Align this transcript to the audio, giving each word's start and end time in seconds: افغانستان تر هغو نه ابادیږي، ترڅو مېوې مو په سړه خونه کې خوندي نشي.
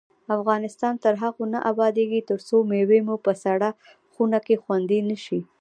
افغانستان 0.37 0.93
تر 1.03 1.13
هغو 1.23 1.43
نه 1.53 1.59
ابادیږي، 1.71 2.21
ترڅو 2.29 2.55
مېوې 2.69 2.99
مو 3.07 3.15
په 3.25 3.31
سړه 3.43 3.69
خونه 4.11 4.39
کې 4.45 4.55
خوندي 4.63 4.99
نشي. 5.09 5.39